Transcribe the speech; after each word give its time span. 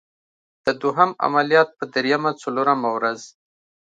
د 0.65 0.67
دوهم 0.81 1.11
عملیات 1.25 1.69
په 1.77 1.83
دریمه 1.93 2.31
څلورمه 2.41 2.89
ورځ. 2.95 3.19